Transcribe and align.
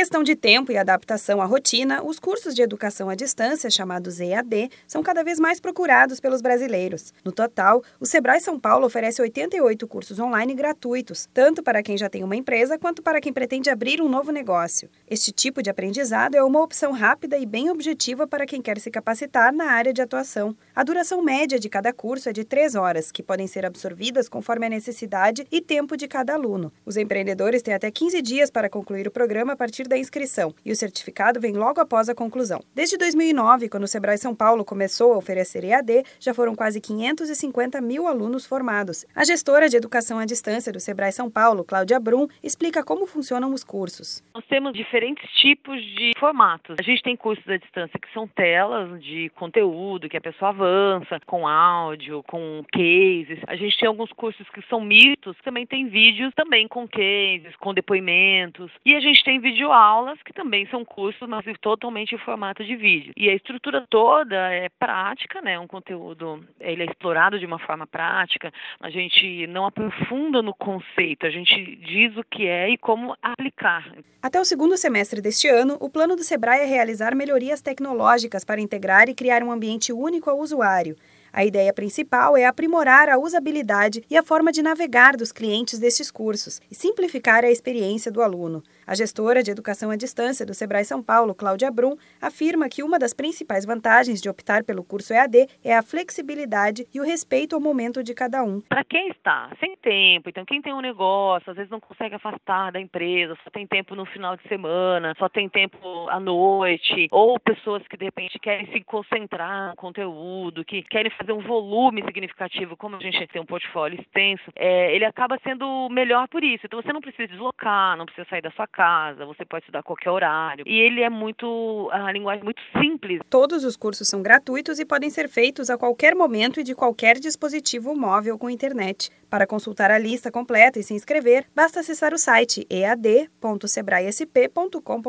questão 0.00 0.22
de 0.22 0.34
tempo 0.34 0.72
e 0.72 0.78
adaptação 0.78 1.42
à 1.42 1.44
rotina, 1.44 2.02
os 2.02 2.18
cursos 2.18 2.54
de 2.54 2.62
educação 2.62 3.10
à 3.10 3.14
distância, 3.14 3.68
chamados 3.68 4.18
EAD, 4.18 4.70
são 4.88 5.02
cada 5.02 5.22
vez 5.22 5.38
mais 5.38 5.60
procurados 5.60 6.18
pelos 6.20 6.40
brasileiros. 6.40 7.12
No 7.22 7.30
total, 7.30 7.84
o 8.00 8.06
Sebrae 8.06 8.40
São 8.40 8.58
Paulo 8.58 8.86
oferece 8.86 9.20
88 9.20 9.86
cursos 9.86 10.18
online 10.18 10.54
gratuitos, 10.54 11.28
tanto 11.34 11.62
para 11.62 11.82
quem 11.82 11.98
já 11.98 12.08
tem 12.08 12.24
uma 12.24 12.34
empresa 12.34 12.78
quanto 12.78 13.02
para 13.02 13.20
quem 13.20 13.30
pretende 13.30 13.68
abrir 13.68 14.00
um 14.00 14.08
novo 14.08 14.32
negócio. 14.32 14.88
Este 15.06 15.32
tipo 15.32 15.62
de 15.62 15.68
aprendizado 15.68 16.34
é 16.34 16.42
uma 16.42 16.62
opção 16.62 16.92
rápida 16.92 17.36
e 17.36 17.44
bem 17.44 17.68
objetiva 17.70 18.26
para 18.26 18.46
quem 18.46 18.62
quer 18.62 18.78
se 18.80 18.90
capacitar 18.90 19.52
na 19.52 19.66
área 19.66 19.92
de 19.92 20.00
atuação. 20.00 20.56
A 20.74 20.82
duração 20.82 21.20
média 21.22 21.58
de 21.60 21.68
cada 21.68 21.92
curso 21.92 22.30
é 22.30 22.32
de 22.32 22.42
três 22.42 22.74
horas, 22.74 23.12
que 23.12 23.22
podem 23.22 23.46
ser 23.46 23.66
absorvidas 23.66 24.30
conforme 24.30 24.64
a 24.64 24.70
necessidade 24.70 25.46
e 25.52 25.60
tempo 25.60 25.94
de 25.94 26.08
cada 26.08 26.32
aluno. 26.32 26.72
Os 26.86 26.96
empreendedores 26.96 27.60
têm 27.60 27.74
até 27.74 27.90
15 27.90 28.22
dias 28.22 28.50
para 28.50 28.70
concluir 28.70 29.06
o 29.06 29.10
programa 29.10 29.52
a 29.52 29.56
partir 29.56 29.89
da 29.90 29.98
inscrição 29.98 30.54
e 30.64 30.70
o 30.70 30.76
certificado 30.76 31.40
vem 31.40 31.54
logo 31.56 31.80
após 31.80 32.08
a 32.08 32.14
conclusão. 32.14 32.60
Desde 32.74 32.96
2009, 32.96 33.68
quando 33.68 33.82
o 33.82 33.88
Sebrae 33.88 34.16
São 34.16 34.34
Paulo 34.34 34.64
começou 34.64 35.12
a 35.12 35.18
oferecer 35.18 35.64
EAD, 35.64 36.04
já 36.20 36.32
foram 36.32 36.54
quase 36.54 36.80
550 36.80 37.80
mil 37.80 38.06
alunos 38.06 38.46
formados. 38.46 39.04
A 39.14 39.24
gestora 39.24 39.68
de 39.68 39.76
educação 39.76 40.18
à 40.20 40.24
distância 40.24 40.72
do 40.72 40.78
Sebrae 40.78 41.12
São 41.12 41.28
Paulo, 41.28 41.64
Cláudia 41.64 41.98
Brum, 41.98 42.28
explica 42.42 42.84
como 42.84 43.04
funcionam 43.04 43.52
os 43.52 43.64
cursos. 43.64 44.22
Nós 44.32 44.44
temos 44.46 44.72
diferentes 44.74 45.28
tipos 45.40 45.78
de 45.82 46.12
formatos. 46.20 46.76
A 46.78 46.82
gente 46.82 47.02
tem 47.02 47.16
cursos 47.16 47.46
à 47.48 47.56
distância 47.56 47.98
que 48.00 48.12
são 48.14 48.28
telas 48.28 49.02
de 49.02 49.28
conteúdo 49.30 50.08
que 50.08 50.16
a 50.16 50.20
pessoa 50.20 50.50
avança, 50.50 51.18
com 51.26 51.48
áudio, 51.48 52.22
com 52.28 52.62
cases. 52.72 53.40
A 53.48 53.56
gente 53.56 53.76
tem 53.76 53.88
alguns 53.88 54.12
cursos 54.12 54.48
que 54.50 54.62
são 54.68 54.80
mitos, 54.80 55.36
também 55.42 55.66
tem 55.66 55.88
vídeos 55.88 56.32
também 56.36 56.68
com 56.68 56.86
cases, 56.86 57.56
com 57.58 57.74
depoimentos. 57.74 58.70
E 58.86 58.94
a 58.94 59.00
gente 59.00 59.24
tem 59.24 59.40
vídeo 59.40 59.68
aulas, 59.80 60.20
que 60.22 60.32
também 60.32 60.66
são 60.68 60.84
cursos, 60.84 61.26
mas 61.26 61.46
é 61.46 61.54
totalmente 61.60 62.14
em 62.14 62.18
formato 62.18 62.62
de 62.64 62.76
vídeo. 62.76 63.12
E 63.16 63.28
a 63.30 63.34
estrutura 63.34 63.86
toda 63.88 64.36
é 64.52 64.68
prática, 64.68 65.40
né? 65.40 65.58
Um 65.58 65.66
conteúdo, 65.66 66.44
ele 66.60 66.82
é 66.82 66.86
explorado 66.86 67.38
de 67.38 67.46
uma 67.46 67.58
forma 67.58 67.86
prática. 67.86 68.52
A 68.80 68.90
gente 68.90 69.46
não 69.48 69.64
aprofunda 69.66 70.42
no 70.42 70.54
conceito, 70.54 71.26
a 71.26 71.30
gente 71.30 71.76
diz 71.76 72.14
o 72.16 72.24
que 72.24 72.46
é 72.46 72.68
e 72.70 72.76
como 72.76 73.16
aplicar. 73.22 73.90
Até 74.22 74.38
o 74.40 74.44
segundo 74.44 74.76
semestre 74.76 75.20
deste 75.22 75.48
ano, 75.48 75.78
o 75.80 75.88
plano 75.88 76.14
do 76.14 76.22
Sebrae 76.22 76.60
é 76.62 76.66
realizar 76.66 77.14
melhorias 77.16 77.62
tecnológicas 77.62 78.44
para 78.44 78.60
integrar 78.60 79.08
e 79.08 79.14
criar 79.14 79.42
um 79.42 79.50
ambiente 79.50 79.92
único 79.92 80.28
ao 80.28 80.38
usuário. 80.38 80.94
A 81.32 81.44
ideia 81.44 81.72
principal 81.72 82.36
é 82.36 82.44
aprimorar 82.44 83.08
a 83.08 83.16
usabilidade 83.16 84.02
e 84.10 84.16
a 84.16 84.22
forma 84.22 84.50
de 84.50 84.62
navegar 84.62 85.16
dos 85.16 85.30
clientes 85.30 85.78
destes 85.78 86.10
cursos 86.10 86.60
e 86.68 86.74
simplificar 86.74 87.44
a 87.44 87.50
experiência 87.50 88.10
do 88.10 88.20
aluno. 88.20 88.62
A 88.84 88.96
gestora 88.96 89.40
de 89.40 89.50
educação 89.52 89.92
à 89.92 89.96
distância 89.96 90.44
do 90.44 90.52
Sebrae 90.54 90.84
São 90.84 91.00
Paulo, 91.00 91.32
Cláudia 91.32 91.70
Brum, 91.70 91.94
afirma 92.20 92.68
que 92.68 92.82
uma 92.82 92.98
das 92.98 93.14
principais 93.14 93.64
vantagens 93.64 94.20
de 94.20 94.28
optar 94.28 94.64
pelo 94.64 94.82
curso 94.82 95.12
EAD 95.14 95.46
é 95.62 95.76
a 95.76 95.82
flexibilidade 95.82 96.84
e 96.92 97.00
o 97.00 97.04
respeito 97.04 97.54
ao 97.54 97.60
momento 97.60 98.02
de 98.02 98.12
cada 98.12 98.42
um. 98.42 98.60
Para 98.62 98.82
quem 98.82 99.10
está 99.10 99.50
sem 99.60 99.76
tempo, 99.76 100.28
então 100.30 100.44
quem 100.44 100.60
tem 100.60 100.74
um 100.74 100.80
negócio, 100.80 101.48
às 101.50 101.56
vezes 101.56 101.70
não 101.70 101.78
consegue 101.78 102.16
afastar 102.16 102.72
da 102.72 102.80
empresa, 102.80 103.38
só 103.44 103.50
tem 103.50 103.68
tempo 103.68 103.94
no 103.94 104.04
final 104.04 104.36
de 104.36 104.42
semana, 104.48 105.14
só 105.16 105.28
tem 105.28 105.48
tempo 105.48 105.76
à 106.08 106.18
noite, 106.18 107.06
ou 107.12 107.38
pessoas 107.38 107.86
que 107.86 107.96
de 107.96 108.06
repente 108.06 108.36
querem 108.40 108.66
se 108.72 108.80
concentrar 108.82 109.70
no 109.70 109.76
conteúdo, 109.76 110.64
que 110.64 110.82
querem 110.82 111.12
fazer 111.20 111.32
um 111.32 111.40
volume 111.40 112.02
significativo, 112.02 112.76
como 112.76 112.96
a 112.96 113.00
gente 113.00 113.24
tem 113.28 113.40
um 113.40 113.44
portfólio 113.46 114.00
extenso, 114.00 114.42
é, 114.56 114.92
ele 114.94 115.04
acaba 115.04 115.38
sendo 115.44 115.88
melhor 115.90 116.26
por 116.28 116.42
isso. 116.42 116.62
Então 116.64 116.80
você 116.80 116.90
não 116.92 117.00
precisa 117.00 117.28
deslocar, 117.28 117.96
não 117.96 118.06
precisa 118.06 118.26
sair 118.28 118.40
da 118.42 118.50
sua 118.52 118.66
casa, 118.66 119.24
você 119.26 119.44
pode 119.44 119.62
estudar 119.64 119.80
a 119.80 119.82
qualquer 119.82 120.08
horário. 120.10 120.64
E 120.66 120.74
ele 120.78 121.02
é 121.02 121.10
muito, 121.10 121.90
a 121.92 122.10
linguagem 122.10 122.40
é 122.40 122.44
muito 122.44 122.62
simples. 122.80 123.20
Todos 123.28 123.62
os 123.64 123.76
cursos 123.76 124.08
são 124.08 124.22
gratuitos 124.22 124.78
e 124.80 124.86
podem 124.86 125.10
ser 125.10 125.28
feitos 125.28 125.68
a 125.68 125.76
qualquer 125.76 126.14
momento 126.14 126.58
e 126.58 126.62
de 126.62 126.74
qualquer 126.74 127.16
dispositivo 127.16 127.94
móvel 127.94 128.38
com 128.38 128.48
internet. 128.48 129.10
Para 129.28 129.46
consultar 129.46 129.90
a 129.90 129.98
lista 129.98 130.32
completa 130.32 130.78
e 130.78 130.82
se 130.82 130.94
inscrever, 130.94 131.44
basta 131.54 131.80
acessar 131.80 132.12
o 132.14 132.18
site 132.18 132.66
ead.sebraesp.com.br. 132.70 135.02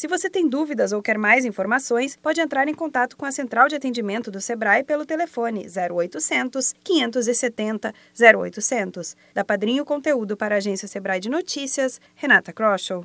Se 0.00 0.08
você 0.08 0.30
tem 0.30 0.48
dúvidas 0.48 0.92
ou 0.92 1.02
quer 1.02 1.18
mais 1.18 1.44
informações, 1.44 2.16
pode 2.16 2.40
entrar 2.40 2.66
em 2.66 2.72
contato 2.72 3.18
com 3.18 3.26
a 3.26 3.30
central 3.30 3.68
de 3.68 3.76
atendimento 3.76 4.30
do 4.30 4.40
Sebrae 4.40 4.82
pelo 4.82 5.04
telefone 5.04 5.66
0800 5.94 6.72
570 6.82 7.92
0800. 8.34 9.14
Da 9.34 9.44
Padrinho 9.44 9.84
Conteúdo 9.84 10.38
para 10.38 10.54
a 10.54 10.56
Agência 10.56 10.88
Sebrae 10.88 11.20
de 11.20 11.28
Notícias, 11.28 12.00
Renata 12.14 12.50
Kroschel. 12.50 13.04